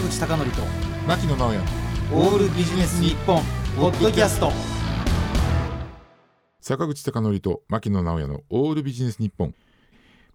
[0.00, 0.62] 坂口孝則と
[1.06, 1.60] 牧野直哉。
[2.12, 3.42] オールビジネス日本
[3.76, 4.50] ポッドキャスト。
[6.60, 9.54] 坂口孝則と牧野直哉のオールビジネス日本。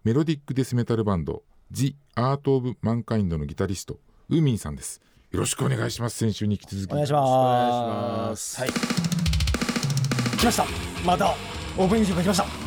[0.04, 3.98] メロディックデスメタルバンド The Art of Mankind のギタリスト
[4.28, 5.00] ウーミンさんです。
[5.32, 6.92] よろしくお願いします先週に引き続き。
[6.92, 8.60] お願いします。
[8.60, 8.70] はい。
[10.38, 10.64] 来ました。
[11.04, 11.34] また
[11.76, 12.65] オープニング来ました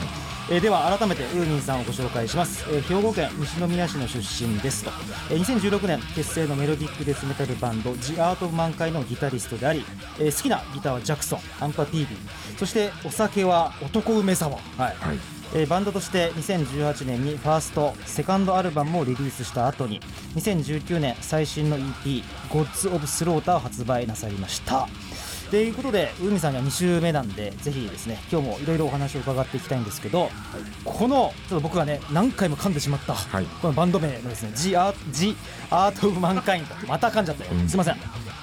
[0.52, 4.92] えーでは改めてウーミンさんをご紹介します、えー兵庫県西宮市の出身ですと、
[5.32, 9.86] えー2016年結成のメロディックデスメタルバンド The Art of Mankind のギタリストであり、
[10.20, 12.08] えー好きなギターはジャクソンアンパ PB
[12.58, 14.56] そしてお酒は男梅沢。
[14.56, 14.62] はい。
[14.80, 14.96] はい。
[15.54, 20.00] えーバンドとして2018年にファーストセカンドアルバムをリリースした後に
[20.36, 24.88] 2019年最新の EP「Gods of Slaughter」を発売なさいました
[25.50, 30.30] ということで海さんには2週目なんでぜひですね今日もいろいろお話を伺っていきたいんですけど、
[30.86, 33.46] このちょっと僕がね何回も噛んでしまった、はい。
[33.62, 35.36] このバンド名のですね「The Art, The
[35.72, 37.68] Art of Mankind」また噛んじゃったよ、うん。
[37.68, 37.98] すいません。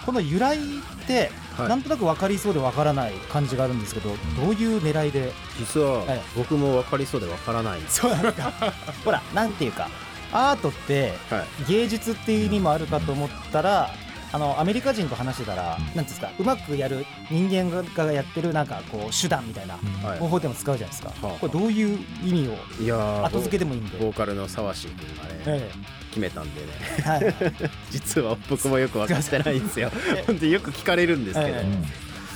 [0.04, 0.60] この由来っ
[1.06, 1.68] て、はい。
[1.68, 4.16] なんとなく分かりそうで分からない感じがあるんですけどど
[4.50, 5.32] ういう狙いで？
[5.58, 6.20] 実ははい。
[6.36, 7.80] 僕も分かりそうで分からない。
[7.80, 8.52] んです、そうなんか
[9.04, 9.88] ほらなんていうか
[10.32, 13.90] アートってはい、芸術っていう意味もあるかと思ったら
[14.32, 20.18] あのアメリカ人と話してたら、なんていうんですかうまくやる人間がやってるなんかこう手段みたいなはい。
[20.18, 21.38] 方法でも使うじゃないですか、はあ。
[21.38, 25.70] これどういう意味を後付けでもいいんで、ボーカルの沢志君がねえ
[26.10, 26.66] 決めたんでね。
[26.98, 27.34] えはい、
[27.90, 29.90] 実は僕もよく分かってないんですよ。
[30.26, 31.64] 本当によく聞かれるんですけど、え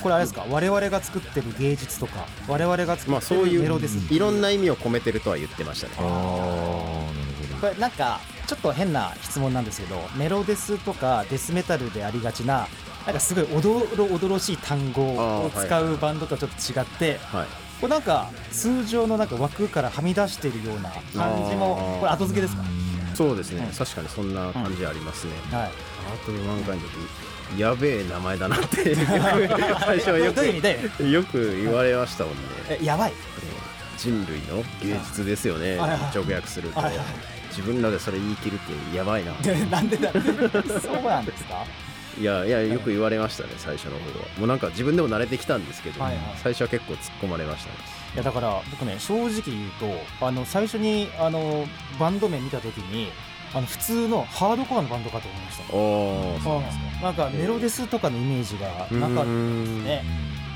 [0.02, 5.94] これあれですか我々が作ってる芸術とか我々が作まあってそういうるメロです、いろんな意味を込めてるとは言ってましたね。
[5.98, 8.20] ああなるほこれなんか
[8.50, 12.66] ちょっと変な質問なんですけどメロデスとかデスメタルでありがちな
[13.06, 17.46] なんかすごいおどろおどろしい単語を使うバンドとはちょっと違って、はい。
[17.80, 22.64] これなんか通常のなんか枠からはみ出しているような感じもこれ後付けですか、
[23.14, 26.80] そうですね、うん確かにそんな感じありますね、はい、アート・マンカイン
[27.56, 28.94] ドやべえ名前だなって
[29.80, 32.40] 最初はよくよく言われましたもんね。
[32.68, 33.12] えやばい。
[33.96, 35.76] 人類の芸術ですよね。
[36.14, 36.80] 直訳すると
[37.50, 38.58] 自分らでそれ言い切るっ
[38.90, 39.32] てやばいな。
[39.42, 40.18] で なんでだそ
[40.98, 41.64] うなんですか？
[42.20, 44.26] いやいやよく言われましたね最初の頃は。
[44.38, 46.22] もうなんか自分でも慣れてきたんですけど、はいはい。
[46.42, 47.76] 最初は結構突っ込まれましたね。
[48.14, 49.70] いやだから僕ね正直言う
[50.18, 51.66] とあの最初にあの
[51.98, 53.10] バンド名見た時に
[53.54, 55.74] あの普通のハードコアのバンドかと思いました。
[55.74, 56.84] おーそうなんですか。
[57.06, 58.66] なんかメロデスとかのイメージが
[58.98, 59.28] なかったで
[59.66, 60.04] すね。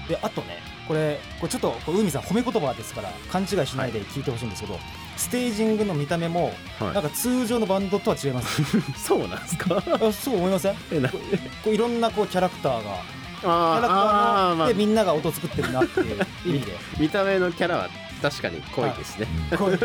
[0.08, 4.78] であとねこれこれちょっとこう海さん褒め言葉ですから勘違いしないで聞いてほしいんですけど、
[5.16, 6.94] ステージングの見た目もはい。
[6.94, 8.62] なんか通常のバンドとは違います。
[8.98, 9.82] そうなんですか？
[10.00, 10.76] あそう思いません？
[10.92, 11.18] えなこ
[11.66, 14.68] ういろんなこうキャラクターがキャラクタあーあー、まあ。
[14.68, 16.16] で、みんなが音作ってるなっていう
[16.46, 16.72] 意味で。
[16.98, 17.88] 見た目のキャラは
[18.24, 19.26] 確かに 濃いですね、
[19.58, 19.76] これ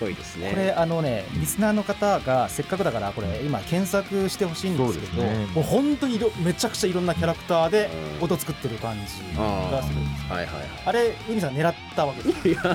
[0.00, 0.50] 濃いですね。
[0.50, 5.46] これあのねリスナーの方がせっかくだからこれ今検索してほしいんですけどね。
[5.54, 8.24] もう本当にいろめちゃくちゃいろんなキャラクターでうん。
[8.24, 9.00] 音作ってる感じ
[9.38, 10.54] あがするーはいはい
[10.86, 12.60] あれ海さん狙ったわけですいや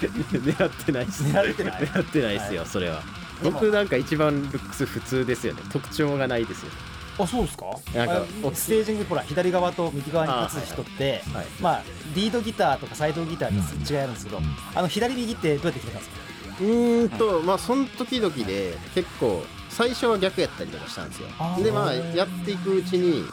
[0.00, 1.24] 狙ってないです。
[1.24, 1.72] 狙ってない。
[1.82, 3.02] 狙ってないですよ、それは。
[3.42, 5.62] 僕なんか一番ルックス普通ですよね。
[5.72, 6.70] 特徴がないですよ
[7.18, 7.66] あそうですか？
[7.94, 11.82] なんかあステージングほら左側と右側に立つ人ってはいまあ
[12.14, 14.44] リードギターとかサイドギターに違いあるんですけど、うん
[14.74, 16.20] あの左右ってどうやって決めたんですか？
[16.60, 21.28] うーんとまあその時々で結構最初は逆やったりとかしたんですよ。
[21.62, 23.28] でまあやっていくうちにん。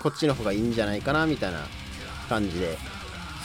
[0.00, 1.60] こっちの方がいいんじゃないかなみたいな
[2.28, 2.76] 感じで。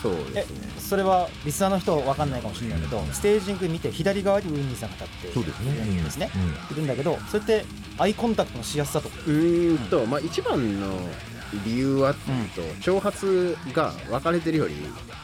[0.02, 0.68] そうえですね。
[0.80, 5.72] それはリスナーの人わかんないかもしれないけどステージング見て左側にウィンニーさんが立ってそうですね。
[5.72, 6.76] いるんですね、うん。
[6.78, 7.66] いるんだけどそれって
[8.00, 9.16] アイコンタクトのしやすさとか。
[9.28, 10.88] うーんとまあ一番の
[11.66, 14.76] 理由はっていうと、長髪が分かれてるより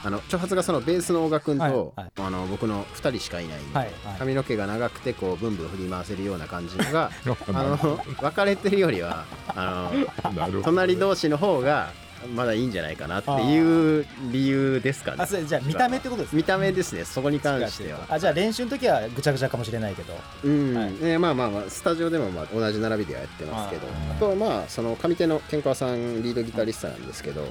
[0.03, 2.11] あの長髪がそのベースの大賀君と、はいはい。
[2.17, 4.19] あの僕の2人しかいないんで、はいはい。
[4.19, 7.11] 髪の毛が長くてこうブンブン振り回せるような感じのが
[7.53, 9.91] あの分かれてるよりはあ
[10.23, 11.91] の なるほど隣同士の方が
[12.33, 15.17] まだいいんじゃないかなっていう理由ですかね。
[15.19, 16.37] あそれじゃあ見た目ってことですか？
[16.37, 17.05] 見た目ですね。
[17.05, 18.05] そこに関しては。
[18.09, 20.13] あじゃあ練習の時はぐちゃぐちゃかもしれないけど。
[20.43, 20.93] うん、はい。
[21.01, 23.87] えーまあまあまあスタジオでもまあ同じ並びではやってますけど。
[23.87, 27.45] ああとまあその上手の健川さんリードギタリストなんですけど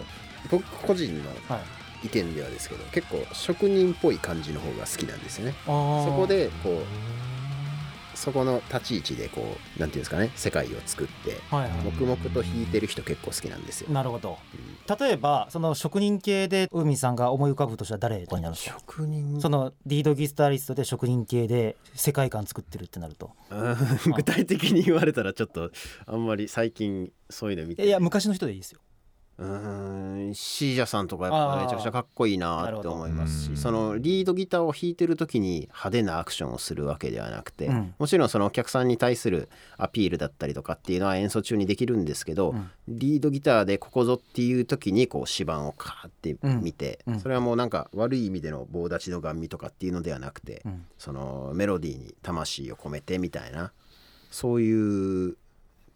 [0.50, 1.64] 僕個人のはい。
[2.04, 5.54] 意見ではですけど結構職人っぽい感じの方が好きなんですよね。
[5.64, 6.84] そそこでこう
[8.14, 13.90] そこの立ち位置でこうなんていうんですかね世界を作って黙々と弾いてる人結構好きなんですよ。
[13.90, 14.38] なるほど。
[14.98, 19.40] 例えばその職人系で海さんが思い浮かぶとしたら誰になるんですか職人。
[19.40, 23.30] そのリードギタリストで職人系で世界観作ってるってなると。
[23.50, 24.12] うん。
[24.12, 25.70] 具体的に言われたらちょっと
[26.06, 28.80] あんまり最近そういうの見ていや昔の人でいいですよ
[29.38, 30.34] うーん。
[30.34, 37.94] シージャさんとかやっぱめちゃくちゃかっこいいなって思いますしそのリードギターを弾いてる時に派手なアクションをするわけではなくて、うん。
[37.98, 42.70] もちろんそのお客さんに対するアピールだったりとかっていうのは演奏中にできるんですけど、うん。
[42.88, 47.14] リードギターでここぞっていう時にこう指板をカーって見て、うん。
[47.14, 47.20] うん。
[47.20, 50.86] それはもうなんか悪い意味での棒立ちのガン見とかっていうのではなくて、うん。
[50.98, 53.72] そのメロディーに魂を込めてみたいな
[54.30, 55.36] そういう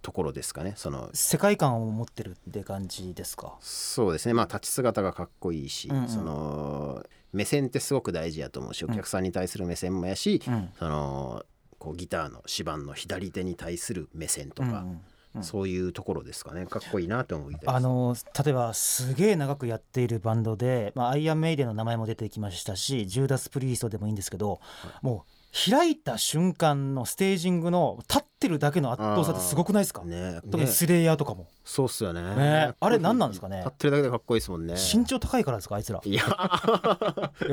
[0.01, 0.75] ところですかね。
[0.77, 3.57] その世界観を持ってるって感じですか？
[3.61, 4.35] そうですね。
[4.35, 6.09] まあ立ち姿がかっこいいし、うんうん。
[6.09, 10.71] その目線ってすごく大事やと思うしお客さんに対する目線もやし、うん。
[10.79, 11.45] その
[11.79, 15.01] こうギターの指板の左手に対する目線とか、うんうん
[15.37, 15.43] うん。
[15.43, 16.67] そういうところですかね。
[16.67, 24.59] かっこいいなと思いあの例えばすげえ長くやっているバンドで、まあ、アイアンメイデンの名前も出てきましたしジューダス・プリーストでもいいんですけど、
[25.03, 32.23] もう開いた瞬間のステージングの立ってるだけの圧倒さってすごくないですか、ね特にねスレイヤーとかも、そうっすよね。
[32.23, 33.59] ねあれ何なんですかね？
[33.59, 34.75] 立ってるだけでかっこいいですもんね。
[34.75, 35.77] 身長高いからですか？
[35.77, 36.01] あいつら。
[36.05, 36.23] いや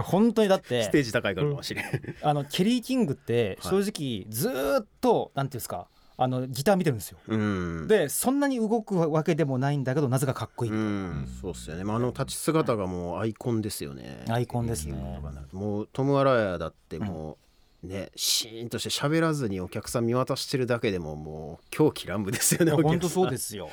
[0.04, 0.84] 本当にだって。
[0.84, 1.86] ステージ高いからかもしれん、
[2.22, 3.84] あのケリー・キングってはい。
[3.84, 5.88] 正直ずーっとなんていうんですか？
[6.18, 7.18] あのギター見てるんですよ。
[7.28, 7.88] うん。
[7.88, 14.24] でそんなに動くわけでもないんだけどなぜかかっこいい、うん、そうっすよね、まあ、あの立ち姿がもうアイコンですよね。
[14.30, 15.20] アイコンですね。
[15.52, 17.38] もうトム・アラヤだってもう
[17.88, 23.70] ね、シーンとして喋らずにお客さん見渡してるだけでももう狂気乱舞ですよね本当そうですよ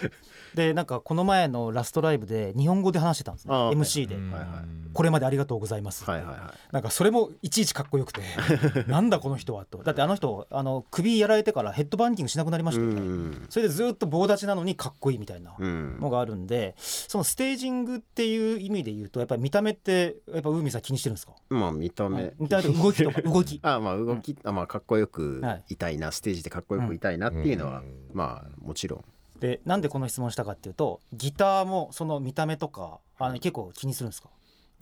[0.54, 3.54] でなんかこの前のラストライブで日本語で話してたんですね。
[3.54, 4.48] MC で、はいはい。
[4.92, 6.72] これまでありがとうございます」はいはいはい。
[6.72, 8.20] なんかそれもいちいちかっこよくて。
[8.86, 9.78] なんだこの人はと。
[9.82, 15.98] だってあの人あの首やられてからヘッドバンキングしなくなりましたよね、うんそれでずっと棒立ちなのにかっこいいみたいなうん。
[16.00, 21.32] のがあるんでそのステージングっていう意味で言うとやっぱり見た目ってやっぱ海さん気にしてるんですか？
[21.48, 22.32] まあ見た目。
[22.38, 23.58] 見た目と動きとか 動き。
[23.62, 25.64] あまあ動き、あまあかっこよくはい。
[25.70, 27.82] いたいな、ステージでかっこよくいたいなっていうのは、
[28.12, 29.04] まあもちろん
[29.42, 34.28] でなんでこの質問したかっていうとギターもその見た目とかあの結構気にするんですか？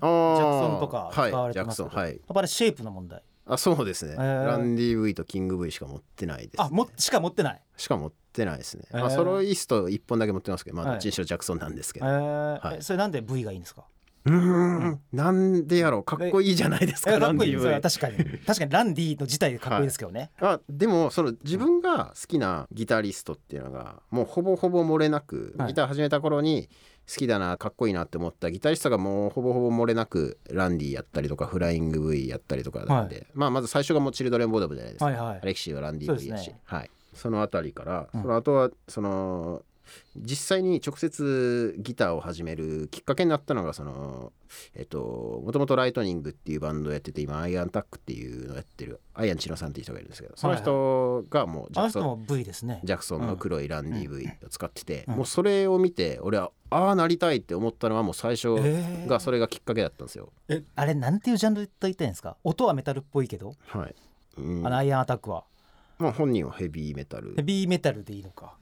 [0.00, 2.10] ジジャクソンとか使わはい、ジャクれてますけど、ソンはい。
[2.10, 3.22] やっぱあれシェイプの問題。
[3.46, 4.46] あそうですね、ー。
[4.46, 7.60] ランディ V とキング V しか持ってないです、あもしか持ってない？
[7.76, 9.00] しか持ってないですね、えー。
[9.00, 10.94] まあ、ソロイスト1本だけ持ってますけどまあはい。
[10.94, 12.66] どっちにしろジャクソンなんですけえど、ー。
[12.66, 12.76] はい。
[12.78, 13.84] えそれなんで V がいいんですか？
[14.24, 15.00] うーん。
[15.12, 16.04] なんでやろう。
[16.04, 18.38] かっこいいじゃないですかランディ確かに。
[18.40, 25.68] 確かにランディの自体でかっこいいですけどね、あでもその自分が好きなギタリストっていうのがもうほぼほぼ漏れなく、はい。
[25.68, 26.68] ギター始めた頃に
[27.08, 35.40] 好きだなかっこいいなって思ったギタリストがもうほぼほぼ漏れなくランディやったりとかフライング V やったりとかなんで、まあまず最初がもうチルドレンボーダムじゃないですか、はいはい。
[35.42, 36.60] アレキシーはランディ V やし、ね。
[36.64, 38.22] はい、そのあたりから、うん。
[38.22, 39.62] その後はその
[40.16, 44.32] 実際に直接ギターを始めるきっかけになったのがその
[44.74, 52.26] えっともともとライトニングっていうバンドをやってて今アイアンタックっていうのをやってるアイアンチノさんっていう人がいるんですけどその人がもうジャクソン
[52.66, 52.80] ね。
[52.82, 55.14] ジャクソンの黒いランディ V を使ってて、うん。
[55.16, 59.06] もうそれを見て俺はああなりたいって思ったのはもう最初えー。
[59.06, 60.32] がそれがきっかけだったんですよ。
[60.48, 62.36] えあれなんていうジャンルと言ったらいいんですか？
[62.42, 63.94] 音はメタルっぽいけど、はい、
[64.38, 64.66] うん。
[64.66, 65.44] あのアイアンアタックは
[66.00, 67.34] まあ本人はヘビーメタル。
[67.36, 68.56] ヘビーメタルでいいのか。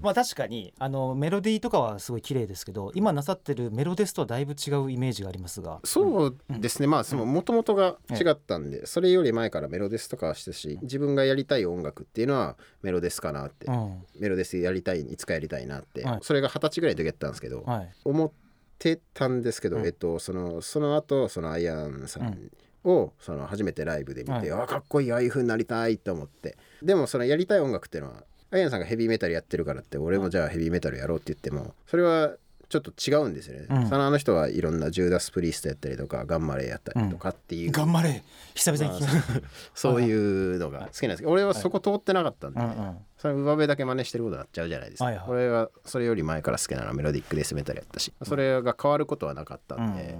[0.00, 5.78] まあ確かにあのメロディーとかはすごい綺麗ですけど今なさってるメロデスとはだいぶ違うイメージがありますが。
[5.84, 14.02] そうですね、まあその元々が違ったんで、それより前からメロデスとかはしてたし自分がやりたい音楽っていうのはメロデスかなって、うん。
[14.18, 16.18] メロデスやりたいいつかやりたいなって、はい。
[16.22, 17.92] それが二十歳ぐらいの時やったんですけど、はい。
[18.04, 18.32] 思っ
[18.80, 19.86] てたんですけど、うん。
[19.86, 22.50] えっとそのその後そのアイアンさん
[22.84, 24.62] をその初めてライブで見て、はい。
[24.62, 26.56] あかっこいいああいう風になりたいと思って。
[26.82, 32.32] でもそのやりたい音楽っていうのはアイアンさんがヘビーメタルやってるからって俺もじゃあヘビーメタルやろうって言ってもそれは
[32.68, 33.88] ちょっと違うんですよね、うん。
[33.88, 38.22] そのあの人はいろんなジューダス・プリーストやったりとかガンマレーやったりとかっていう、頑張れ
[38.54, 39.48] 久々に聞きました。
[39.74, 40.10] そうい
[40.54, 42.96] うのが好きなんですけど俺はそこ通ってなかったんで、うんうん。
[43.18, 45.24] それ上辺だけ真似してることになっちゃうじゃないですか、はいはい。
[45.28, 50.18] 俺はそれより前から好きなのはメロディックデスメタルやったしそれが変わることはなかったんで、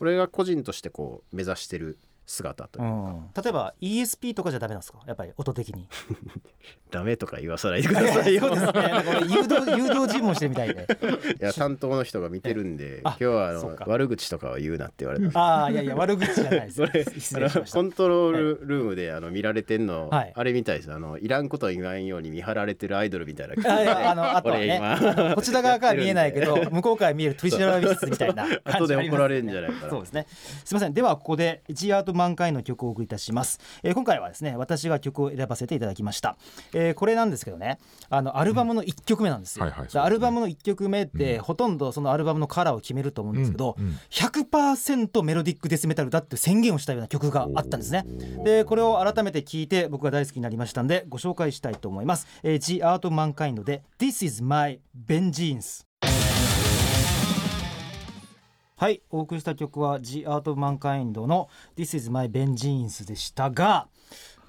[0.00, 1.98] 俺が個人としてこう目指してる
[2.30, 3.30] 姿といううか、ん。
[3.44, 5.00] 例えば ESP とかじゃダメなんですか？
[5.06, 5.88] やっぱり音的に。
[6.90, 8.40] ダメとか言わさないでくださいよ。
[8.48, 8.72] そうですね。
[9.28, 10.86] 誘導 誘導尋問してるみたいで。
[11.40, 15.38] いや担当の人が見てるんであ今日はあの悪口とかは言うなって言われた。
[15.40, 17.20] ああいやいや悪口じゃないです。
[17.20, 20.32] それコントロールルームであの見られてんの、はい。
[20.34, 23.54] あれみたいですあのいらんこと言わんように見張られてるアイドルみたいな。
[23.54, 29.90] 感じあいやあのあとは俺ね今こちら側から見えないけど向こうから見える取り調べ室みたいな感後で怒られるんじゃないかな。
[29.90, 30.26] そうですね。
[30.64, 30.94] すみません。
[30.94, 36.36] ではここで G アート満開の曲をお送りいたします、えー今回はですね私が曲を選ばせていただきました、
[36.72, 40.00] えーこれなんですけどねあのアルバムの1曲目なんですよ、はいはいそうですね。
[40.00, 43.98] でアルバムの1曲目って、ほとんどそのアルバムのカラーを決めると思うんですけど、うんうん。
[44.10, 48.04] 100%メロディックデスメタルだって宣言をしたような曲があったんですね。
[48.44, 55.89] でこれを改めて聞いて僕が大好きになりましたんでご紹介したいと思います、えー、G アートマンカインドで This is my vengeance
[58.80, 63.88] はいお送りした曲は The Art of Mankind の This is my Vengeance でしたが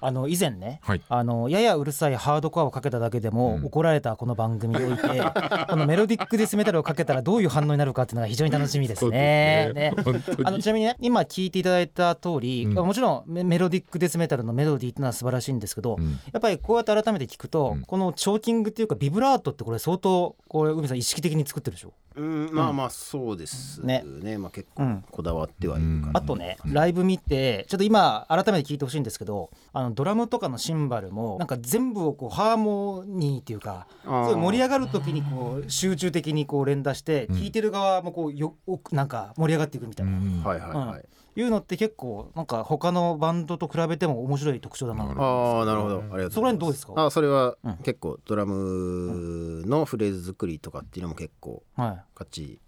[0.04, 1.02] あの以前ね、はい。
[1.08, 3.66] あのややうるさいハードコアをかけただけでもうん。
[3.66, 5.02] 怒られたこの番組において、
[5.70, 9.70] このメロディックデスメタルをかけたらどういう反応になるかっていうのが非常に楽しみですね。
[9.72, 9.92] ね。
[10.04, 10.38] 本当に。
[10.44, 12.74] あのちなみにね今聞いていただいた通り、うん。
[12.74, 16.10] もちろんメメロディックデスメタルのメロディーっていうのは素晴らしいんですけど、うん。
[16.10, 17.82] やっぱりこうやって改めて聞くと、うん。
[17.82, 21.92] このチョーキングっていうかビブラートってこれ相当これ海さん意識的に作ってるでしょ？
[22.16, 24.04] うんまあまあそうですね。
[24.04, 24.38] ね。
[24.38, 25.04] まあ結構うん。
[25.10, 37.36] こだわってはいるかな、あとね、ライブ見てちょっと今改めて聞いてほしいんですけどあのドラムとかのシンバルもなんか全部をこうハーモニーっていうかそういう盛り上がる時にこう集中的にこう連打してうん。
[37.36, 38.54] 聞いてる側もこうよ
[38.90, 40.42] なんか盛り上がっていくみたいな、うん。
[40.42, 45.04] はいはいはい、いうのって結構なんか他のバンドと比べても面白い特徴だな。
[45.04, 45.98] ああなるほど。
[45.98, 46.34] ありがとうございます。
[46.34, 47.06] そこら辺どうですか？
[47.06, 47.76] あそれはうん。
[47.78, 52.60] 結構ドラムのフレーズ作りとかっていうのも結構はいかっちり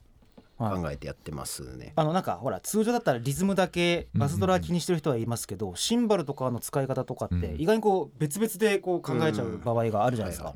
[0.57, 0.81] はい。
[0.81, 7.61] 考えてやってますね、あのなんかほら通常だったらリズムだけバスドラ気にしてる人はいますけど、シンバルとかの使い方とかってうん。
[7.61, 10.55] 意外にこう別々でこう考えちゃう場合があるじゃないですか、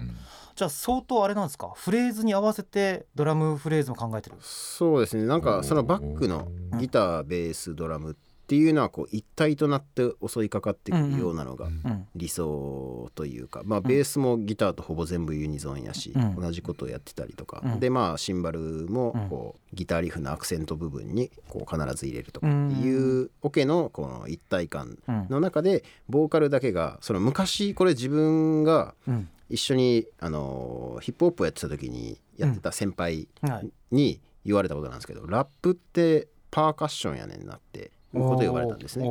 [0.54, 1.73] じゃあ相当あれなんですか？
[1.75, 4.37] フレーズに合わせてドラムフレーズも考えてる。
[4.40, 5.25] そうですね。
[5.25, 6.47] なんかそのバックの
[6.78, 8.14] ギターベースドラムっ
[8.49, 11.69] ていうのはこう一体となって襲いかかってくるようなのが
[12.14, 16.35] 理想というか、まあ、ベースもギターとほぼ全部ユニゾンやし、うん。
[16.40, 17.81] 同じことをやってたりとか、うん。
[17.81, 19.28] でまあシンバルもうん。
[19.28, 25.26] こうギターリフのアクセント部分にこう必ず入れるとかっていうオケのこの一体感うん。
[25.28, 29.28] の中でボーカルだけがその昔これ自分がうん。
[29.50, 39.07] 一緒にあのヒップホップをやってた時にやってた先輩はいに言われたことなんですけど、ラップってパーカッションやねんなってことを言われたんですね。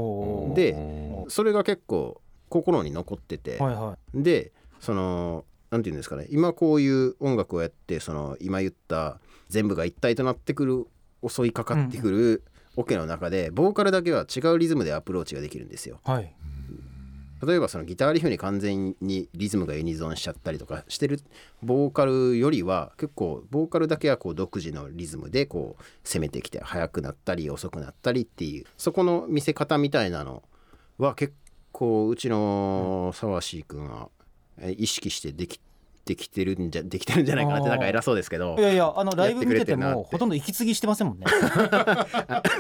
[0.56, 0.76] で
[1.28, 10.88] それが結構心に残ってて、はいはでそのなんていうんですかね今こういう音楽をやってその今言った全部が一体となってくる
[11.28, 12.44] 襲いかかってくる
[12.76, 16.00] オケの中でボーカルだけは違うリズムでアプローチができるんですよ。
[16.06, 16.34] いはい
[17.46, 21.22] 例えばそのギターリフに完全にリズムがユニゾンしちゃったりとかしてる
[21.62, 30.44] ボーカルよりは結構ボーカルだけはこう独自のリズムでこう攻めてきて速くなったり遅くなったりっていうそこの見せ方みたいなの
[30.98, 31.34] は結
[31.72, 34.10] 構うちの沢椎君は
[34.78, 35.60] 意識してでき
[36.08, 41.26] できてるんじゃできてるんじゃないかなってなんか偉そうですけどいやいやあのライブ見ててもほとんど息継ぎしてませんもんね。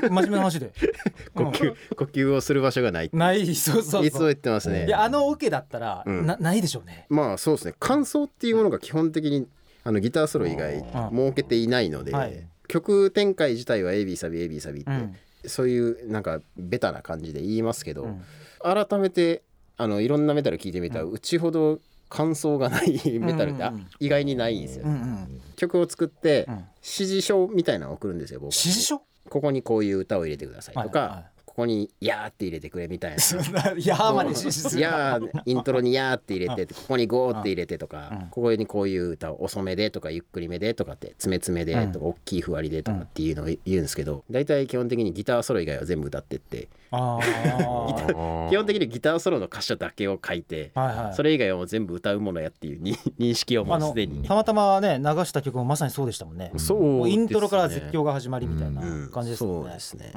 [0.01, 0.74] 真面目な話で。
[1.34, 4.86] 呼吸呼吸をする場所がないないそうそういつも言ってますね。
[4.86, 6.25] いやあのオケだったら、うん。
[6.25, 7.06] なないでしょうね。
[7.10, 7.74] まあそうですね。
[7.80, 9.48] 感想っていうものが基本的に
[9.84, 12.46] あのギターソロ以外設けていないので、はい。
[12.68, 15.16] 曲展開自体は AB サビ AB サビって、うん。
[15.46, 18.22] そういうなんかベタな感じで言いますけど、うん。
[18.62, 19.44] 改めて
[19.77, 25.41] あのいろんなメタル聴いてみたら、うちほど感想がないメタルって、あうんうんうん意外にないんですよ、うんうん。
[25.55, 26.53] 曲を作って、うん。
[26.55, 28.51] 指示書みたいなのを送るんですよ僕。
[28.51, 29.01] は指示書？
[29.29, 31.25] ここにこういう歌を入れてくださいとか、はいはい。
[31.45, 33.71] ここに「やー」って入れてくれみたいな。
[33.71, 34.81] いやーまで指示する。
[34.83, 38.27] やーイントロに「やー」って入れてここに「ゴー」って入れてとか、うん。
[38.29, 46.67] ここにこういう歌を遅めでとかゆっくりめでとかって詰め詰めでとか、大きいふわりでとかっていうのを言うんですけど大体基本的にギターソロ以外は全部歌ってって
[48.50, 51.13] 基本的にギターソロの箇所だけを書いて、はいはい。
[51.15, 54.24] それ以外はもう全部歌うものやっていうに 認識をもうすでに。
[54.24, 56.51] たまたまね流した曲もまさにそうでしたもんね。
[56.58, 59.10] そうもうイントロから絶叫が始まりみたいなうん。
[59.10, 59.63] 感じですもんね。
[59.63, 60.12] そうですね。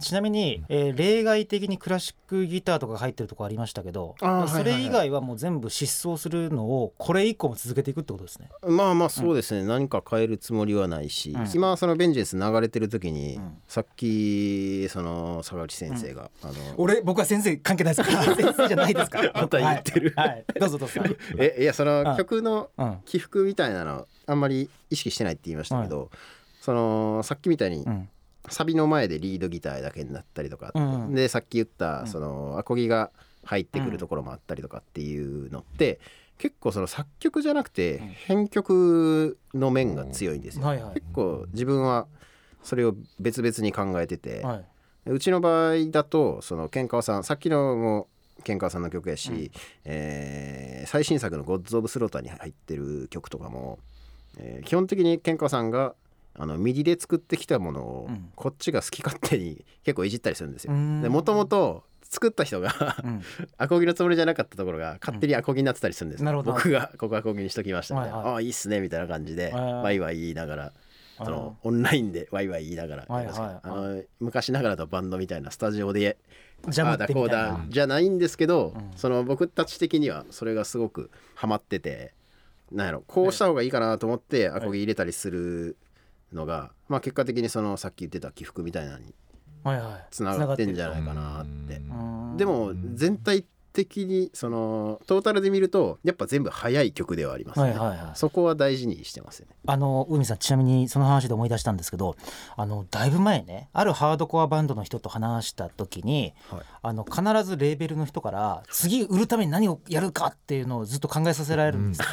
[0.00, 4.14] ちなみに、えー例外的にクラシックギターとかが入ってるとこありましたけど
[4.48, 8.48] それ以外はもう全部失踪するのをこれ以降も続けていくってことですね。
[8.66, 11.50] まあまあそうですね、何か変えるつもりはないし、うん。
[11.54, 13.58] 今そのベンジェンス流れてる時に、ん。
[13.68, 18.22] さっきその坂口先生が、あの俺僕は先生関係ないですから。
[18.34, 19.32] 先生じゃないですから。
[19.34, 20.12] また言ってる。
[20.16, 20.44] はい、はい。
[20.58, 21.00] どうぞどうぞ。
[21.38, 22.04] えいやそうん。
[22.04, 22.98] の曲のうん。
[23.04, 26.10] 起伏みたいなのあんまり意識してないって言いましたけど、
[26.60, 28.08] そのさっきみたいにうん。
[28.48, 33.10] サビの前でリードギターだけになったりとか、うんでさっき言ったそのアコギが
[33.44, 35.98] 入ってくるところもあったりとかっていうのって
[36.38, 40.66] 結構その作曲じゃなくて編曲の面が強いんですよ。
[40.66, 40.94] はいはい。
[40.94, 42.06] 結構自分は
[42.62, 44.64] それを別々に考えてて、はい
[45.06, 48.08] うちの場合だとそのケンカワさんさっきのも
[48.44, 49.50] ケンカワさんの曲やし、
[49.84, 53.80] えー最新作の「ゴッズ・オブ・スローター」に入ってる曲とかも、
[54.38, 55.94] えー基本的にケンカワさんが
[56.38, 58.30] あの MIDI で作ってきたものをうん。
[58.36, 60.72] こっちが好き勝手に 結構いじったりするんですよ。
[60.72, 61.02] うん。
[61.02, 63.22] でもともと作った人がうん。
[63.56, 66.52] アコギのつもりじゃなかったところが勝手にアコギになってたりするんですよ、なるほど。
[66.52, 68.32] 僕がここアコギにしときましたみたいな、はいはい。
[68.34, 70.72] ああいいっすねみたいな感じでワイワイ言いながら
[71.16, 73.34] そのオンラインでワイワイ言いながら、はいはい。
[73.36, 76.18] あの昔ながらのバンドみたいなスタジオで
[76.68, 77.64] ジャムああだこうってみたいなだ。
[77.68, 78.90] じゃないんですけど、うん。
[78.96, 82.12] その僕たち的にはそれがすごくハマってて
[82.70, 85.76] なんやろこうした方がいいかなと思ってアコギ入れたりする
[86.32, 89.14] のが、まあ、結果的にそのさっき言ってた起伏みたいなのに
[89.64, 90.06] はいはい。
[90.10, 91.76] つながってんじゃないかなって。
[91.76, 93.46] うんでも全体
[93.76, 98.10] 的にそのトータルで見るとやっぱ全部速い曲ではありますね、はいはいはい。
[98.14, 99.54] そこは大事にしてますよね。
[99.66, 102.16] あの海さんちなみにその話で思い出したんですけど
[102.56, 106.60] あのだいぶ前ねあるハードコアバンドの人と話した時に、はい。
[106.82, 112.06] あの必ずレーベルの人から次売るために何をやるかっていうのをずっと考えさせられるんですよ、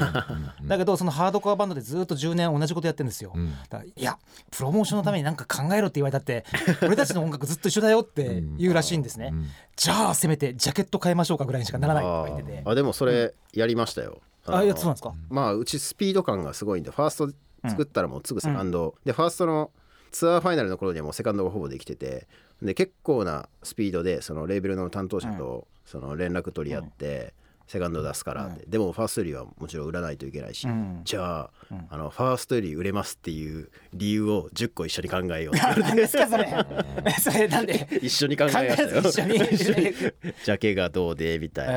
[0.63, 3.53] だけどそのハードコアバンドでずっと10年同じことやってるんですよ、うん。
[3.95, 4.17] いや
[4.49, 6.43] プロモーションのために何か考えろって言われたって
[6.81, 15.13] 俺たちの音楽ずっと一緒だよって言うらしいんですね、うんじゃあせめてジャケット変えましょうかぐらいにしかならないとか言っててあでもそれやりましたよ、あのいやそうなんですか。
[15.29, 17.29] まあうちスピード感がすごいんでファースト
[17.69, 19.71] 作ったらもうすぐセカンド、でファーストの
[20.11, 22.27] ツアーファイナルの頃にはもうセカンドがほぼできてて
[22.61, 27.33] で結構なスピードでそのレーベルの担当者とその連絡取り合って、
[27.67, 31.01] セカンド出すからって、でもファーストよりはもちろん売らないといけないし、ん。
[31.05, 31.49] じゃあ,、
[31.89, 35.81] あのファーストより売れますっていう理由を10個一緒に考えようって。
[35.81, 36.47] 言ですかそれ。
[37.19, 41.67] それなんで一緒に考えましたよ ジャケがどうでみたい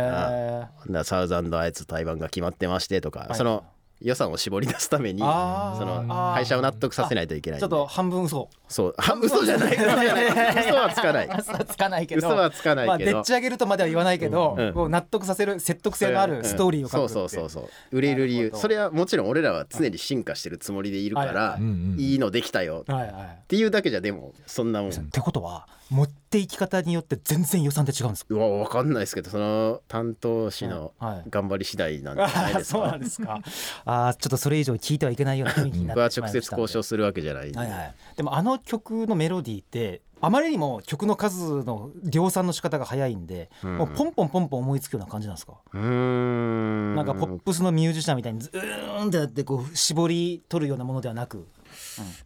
[0.90, 3.35] な、サウザンドアイツ対バンが決まってましてとか、い。
[3.35, 3.64] その
[4.03, 7.61] 予算を絞り出すためにその会社を納得させないといけない。
[7.61, 8.50] ちょっと半分嘘。
[8.69, 8.95] そう。
[8.99, 9.75] 半嘘じゃない。
[9.75, 10.67] 嘘じゃない。
[10.67, 11.29] 嘘はつかない。
[11.38, 12.29] 嘘はつかないけど。
[12.29, 13.12] 嘘はつかないけど。
[13.12, 14.73] まあ、でっち上げるとまでは言わないけど、うん。
[14.75, 17.29] こう納得させる説得性のあるストーリーを書くって、そう。
[17.29, 17.97] そうそうそう。
[17.97, 18.53] 売れる理由。
[18.55, 21.35] それはもちろん俺らは常に進化してるつもりでいるかはい。
[21.35, 24.91] らはいうんうんいいのできたよっはいはいていうだけじゃでもそんなもん。
[24.91, 26.03] ってことは持
[26.37, 28.35] っていき方によって全然予算って違うんですか？
[28.35, 31.23] うわわかんないですけどその担当氏のはい。
[31.31, 33.40] 頑張り次第なんじゃないあですそうなかんですか。
[33.85, 36.62] あーちょっとそれ以上聞いてはいけないような雰囲気にな僕はってしま直接いましたんで。
[36.62, 37.59] 交渉するわけじゃないんで。
[37.59, 43.76] はいはい、でもあの曲のメロディーってあまりにも曲の数の量産の仕方が早いんで、うん。
[43.78, 51.47] もうポンポンポンポン思いつくような感じなんですか、んなんかポップスのミュージシャンみたいにズーンってやってこう絞り取るようなものではなく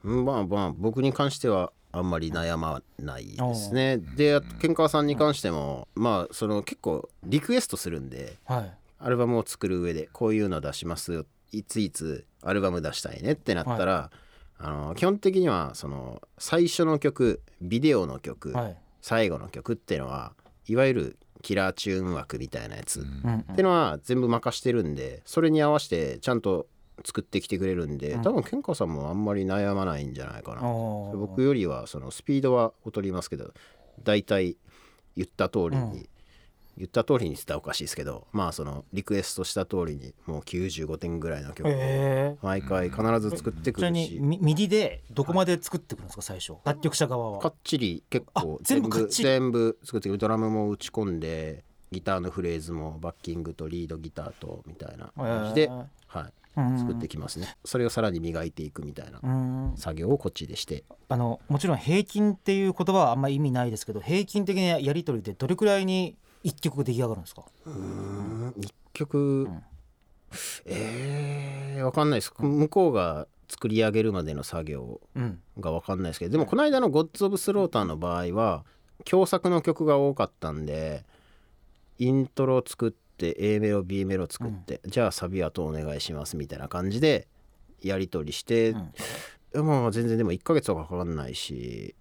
[0.05, 0.25] うん。
[0.25, 3.99] まあまあ僕に関してはあんまり悩まないですね。
[3.99, 8.75] であとケンカワさんに関してもまあその結構リクエストするんではい。
[9.03, 11.25] アルバムを作る上でこういうの出しますよ。
[11.53, 14.11] いついつアルバム出したいねってなったら、
[14.59, 18.77] あの基本的にはその最初の曲ビデオの曲、はい。
[19.01, 20.35] 最後の曲っていうのは
[20.67, 26.67] いわゆるキラーチューン枠みたいなやつ、うんうんっていうのは全部任してるんでそれに合わせてちゃんと
[27.05, 33.53] 作ってきてくれるんで、多分ケンカさんもあんまり悩まないんじゃないかな、僕よりはそのスピードは劣りますけど
[34.03, 34.57] 大体
[35.17, 36.09] 言った通りに、
[36.77, 46.55] 言った通りにって言ったらおかしいですけどまあそのリクエストした通りにもう95点ぐらいの曲を毎回必ず作ってちなみくるし、にミミディでどこまで作ってくるんですか最初？
[46.65, 47.39] 楽曲者側は。
[47.39, 50.19] かっちり結構あ全部全部作ってくる。
[50.19, 55.69] ドラムも打ち込んでギターのフレーズもバッキングとリードギターとみたいな感じで、
[56.07, 57.57] はい、うん作ってきますね。
[57.65, 59.75] それをさらに磨いていくみたいなうん。
[59.77, 60.85] 作業をこっちでして。
[61.09, 67.43] あのもちろん平均っていう言葉はあんまり意味ないですけど平均的なやり取りでどれくらいに一曲出来上がるんですか？
[68.61, 69.49] 一曲、
[70.67, 72.33] えー、わかんないです。
[72.39, 75.41] 向こうが作り上げるまでの作業うん。
[75.59, 78.65] がわかんないですけどでもこの間の「ゴッツ・オブ・スローター」の場合は
[79.05, 81.05] 共作の曲が多かったんで
[81.99, 87.29] イントロ作って A メロ B メロ作って、じゃあサビ後お願いしますみたいな感じで
[87.83, 88.75] やり取りして、
[89.55, 91.95] まあ全然でも1ヶ月とかかかんないし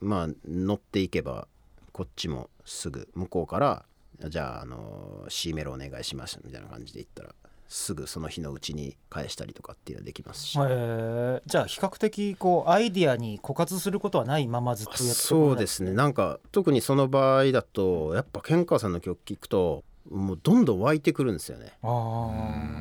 [0.00, 1.46] まあ乗っていけば
[1.92, 3.84] こっちもすぐ向こうから
[4.28, 7.34] じゃああの C メロお願いしますみたいな感じで言ったら
[7.68, 11.42] すぐその日のうちに返したりとかっていうのはできますし、へー。
[11.46, 15.92] じゃあ比較的こうアイディアに枯渇することはないままずっとやってそうですね。
[15.92, 21.72] なんか特にその場合だとやっぱケンカさんの曲聴くともうどんどん湧いてくるんですよね。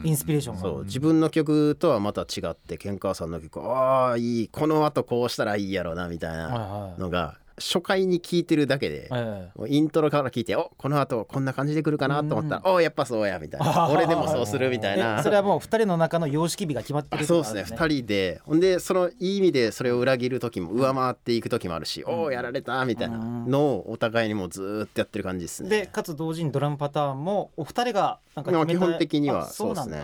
[0.03, 0.61] インスピレーションが。
[0.61, 4.47] そう自分の曲とはまた違ってケンカさんの曲ああいい。
[4.49, 6.99] この後こうしたらいいやろなみたいはいなはい。
[7.01, 13.89] のが初回に聴いてるだけで、えもうイントロから聞いておこの後こんな感じで来るかなと思ったら、おやっぱそうやみたいな。
[13.89, 18.41] 俺でもそうするみたいえなそれはもう二人の中の様式美が決まってるあそうですね人2人で。
[18.43, 25.69] ほんでそのいい意味でそれを裏切る時も上回っていく時もあるし、おおやられたみたいなのをお互いにもうずーっとやってる感じですね。
[25.69, 30.01] でかつ同時にドラムパターンもお二人がなんか基本的にはあそうですね。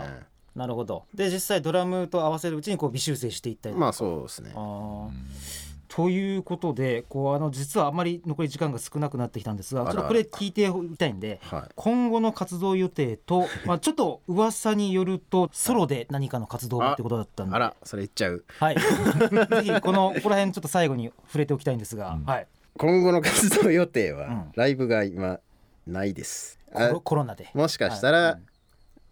[0.55, 1.05] なるほど。
[1.13, 3.81] で実際ドラムと合わせるうちにこう微修正していったりとか。
[3.81, 4.51] まあそうですね。
[4.55, 11.71] あーということでこうあの実はあまり残り時間が少なくなってきたんですがちょっとこれ聞いてみたいんではい。
[11.75, 17.55] 今後の活動予定と、まあ、ちょっと噂によるとソロで何かの活動をってことだったんで。
[17.55, 18.45] あらそれ言っちゃう。
[18.57, 24.51] はい、 ぜひこのここら辺ちょっと最後に触れておきたいんですが、はい、今後の活動予定は、うん。
[24.55, 25.41] ライブが今
[25.85, 26.57] ないです。
[26.71, 27.49] コロあコロナで。
[27.53, 28.41] もしかしたら、はい。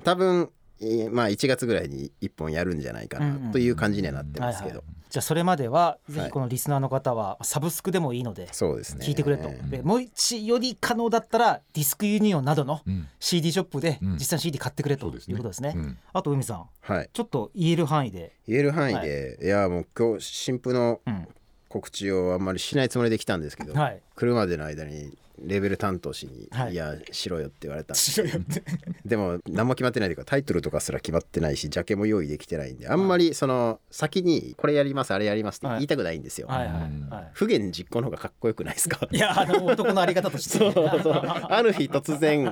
[0.05, 6.29] 多分えーまあ1月ぐらいに1本やるんじゃないかうんうんなという感じにはなってますけど、はいはいじゃあそれまではぜはい。
[6.29, 9.05] ひこのリスナーの方はサブスクでもいいのでそうですね。
[9.05, 13.07] 聞いてくれと、でもう一より可能だったらディスクユニオンなどのうん。
[13.19, 14.13] CD ショップでうん。
[14.13, 15.37] 実際に CD 買ってくれというそうですね。
[15.37, 15.73] ことですね。
[15.75, 15.97] うん。
[16.13, 16.65] あと海さん。
[16.81, 17.09] はい。
[17.11, 21.27] ちょっと言える範囲で、言える範囲で、い、やもう今日新婦のうん。
[21.69, 26.73] 告知をあんまりしないつもりで来たんですけど、はい、来るまでの間にレベル担当氏に「はい。
[26.73, 27.95] い、やしろよ」って言われた。
[27.95, 28.63] しろよって。
[29.05, 36.73] でも何も決まってないというかタイトルとかすら決まってないしジャケも用意できてないんであんまりその先にこれやりますあれやりますって言いたくないんですよ、はいはい
[37.11, 37.29] はい。
[37.33, 39.07] 不言実行の方がかっこよくないですか？
[39.11, 41.13] いやあの男のあり方としてそう そう。
[41.13, 42.51] ある日突然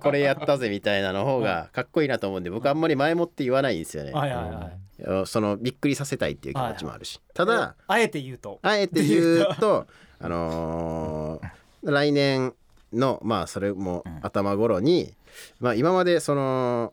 [0.00, 5.26] これやったぜみたいなの方がかっこいいなと思うんで僕あんまり前もって言わないんですよね、はいはいはい。
[5.26, 8.58] そのびっくりさせたいっていう気持ちもあるし、ただあえて言うと。
[8.62, 9.86] あえて言うと
[10.20, 12.54] あのー来年
[12.92, 15.14] のまあそれも頭頃に、
[15.60, 16.92] まあ今までその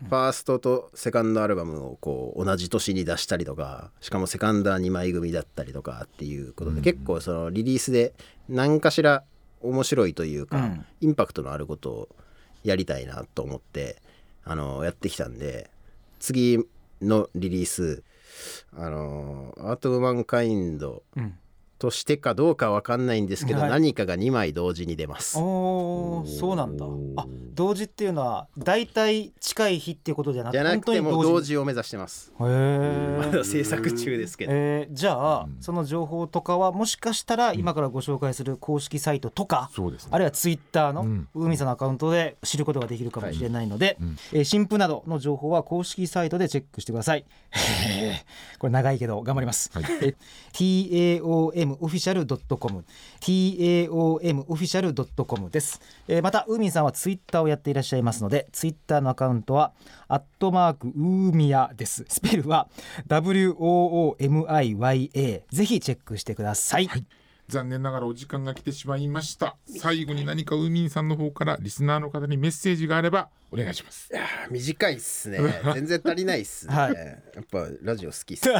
[0.00, 8.12] ファーストとセカンドアルバムをこう同じ年に出したりとかしかもセカンドは2枚組だったりとかっていうことで、結構そのリリースで
[8.48, 9.24] 何かしら
[9.60, 10.86] 面白いというか、うん。
[11.00, 12.08] インパクトのあることを
[12.62, 13.96] やりたいなと思って
[14.44, 15.70] あのやってきたんで
[16.18, 16.58] 次
[17.00, 18.02] のリリース
[18.76, 21.38] あのアート・オブ・マンカインドうん
[21.78, 23.70] としてかどうかわかんないんですけど、はい。
[23.70, 25.38] 何かが2枚同時に出ます。
[25.38, 26.86] おーそうなんだ。
[27.16, 32.32] あ同時っていうのは大体近い日っていうことじゃなくじゃなくても本当に同時を目指してます。
[32.40, 34.52] へえまだ制作中ですけど。
[34.54, 40.10] えーじゃあ、その情報とかはもしかしたら今からご紹介する公式サイトとか、そうですね。
[40.12, 41.28] あるいはツイッターのうん。
[41.34, 44.16] 海さんのアカウントで知ることができるかもしれないので、うん。
[44.32, 47.24] えー新婦などの情報は公式サイトでチェックしてください。
[47.50, 49.70] へーこれ長いけど頑張ります。
[49.72, 49.84] はい。
[50.00, 51.20] え
[51.76, 52.84] taomofficial.com
[53.20, 59.72] taomofficial.com です、えーまたウーミンさんはツイッターをやっていらっしゃいますのでツイッターのアカウントは
[60.08, 60.94] アットマークウー
[61.32, 62.04] ミヤです。
[62.08, 62.68] スペルは
[63.08, 67.06] WOOMIYA ぜひチェックしてください、はい。
[67.48, 69.56] 残念ながらお時間が来てしまいました。
[69.66, 75.38] 最後に何かウーミンさんの方からリスナーの方にメッセージがあればお願いしますいやー短いっすね。
[75.74, 76.74] 全然足りないっすね。
[76.74, 78.42] はいやっぱラジオ好きっす。
[78.44, 78.58] ちょっ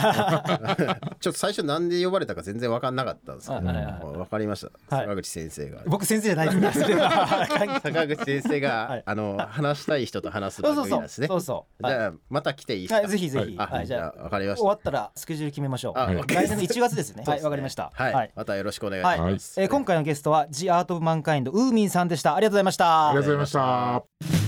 [1.21, 4.97] と最初なんで呼ばれたか全然分かんなかったんですけど、分かりました。
[4.97, 5.83] はい坂口先生が。
[5.87, 6.81] 僕先生じゃないです
[7.83, 11.27] 坂口先生が、はいあの話したい人と話すそうそうそう番組なんですね。
[11.27, 13.01] そうそうはいじゃあまた来ていいですか？
[13.01, 14.61] はい、ぜひぜひ、あ、はい、じゃあ分かりました。
[14.63, 15.99] 終わったらスケジュール決めましょう。
[15.99, 17.25] あ来 OK 年の1月ですね。
[17.27, 17.91] はい、わかりました。
[17.95, 19.61] はい、またよろしくお願いしはいます。
[19.61, 22.35] えー今回のゲストは The Art of Mankind ウーミンさんでした。
[22.35, 23.11] ありがとうございました。
[23.11, 24.48] ありがとうございました